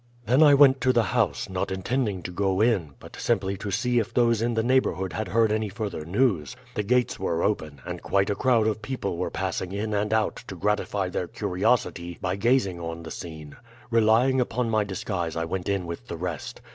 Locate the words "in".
2.59-2.95, 4.41-4.55, 9.73-9.93, 15.69-15.85